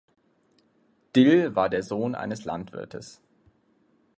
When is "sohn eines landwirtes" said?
1.83-3.21